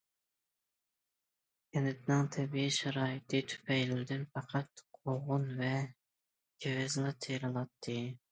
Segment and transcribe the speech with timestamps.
[1.75, 5.71] كەنتنىڭ تەبىئىي شارائىتى تۈپەيلىدىن پەقەت قوغۇن ۋە
[6.65, 8.01] كېۋەزلا تېرىلاتتى.